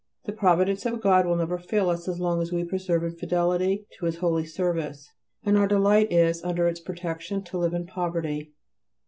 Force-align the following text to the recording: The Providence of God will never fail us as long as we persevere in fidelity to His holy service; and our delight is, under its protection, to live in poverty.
The 0.25 0.33
Providence 0.33 0.87
of 0.87 0.99
God 0.99 1.27
will 1.27 1.35
never 1.35 1.59
fail 1.59 1.87
us 1.91 2.07
as 2.07 2.19
long 2.19 2.41
as 2.41 2.51
we 2.51 2.63
persevere 2.63 3.05
in 3.09 3.15
fidelity 3.15 3.85
to 3.99 4.07
His 4.07 4.17
holy 4.17 4.47
service; 4.47 5.07
and 5.45 5.55
our 5.55 5.67
delight 5.67 6.11
is, 6.11 6.43
under 6.43 6.67
its 6.67 6.79
protection, 6.79 7.43
to 7.43 7.59
live 7.59 7.75
in 7.75 7.85
poverty. 7.85 8.51